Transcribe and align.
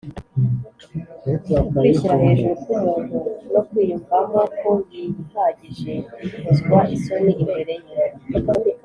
Ukwishyira 1.61 2.15
hejuru 2.23 2.53
k’umuntu 2.63 3.15
no 3.51 3.61
kwiyumvamo 3.67 4.39
ko 4.59 4.71
yihagije 4.93 5.93
bikozwa 6.33 6.77
isoni 6.95 7.31
imbere 7.43 7.73
Ye 7.85 7.97